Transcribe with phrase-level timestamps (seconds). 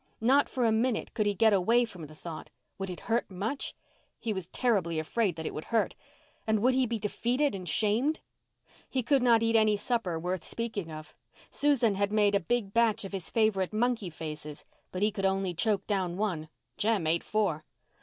[0.19, 2.49] Not for a minute could he get away from the thought.
[2.79, 3.75] Would it hurt much?
[4.17, 5.95] He was terribly afraid that it would hurt.
[6.47, 8.19] And would he be defeated and shamed?
[8.89, 11.13] He could not eat any supper worth speaking of.
[11.51, 15.25] Susan had made a big batch of his favourite monkey faces, but he could
[15.55, 16.49] choke only one down.
[16.77, 17.63] Jem ate four.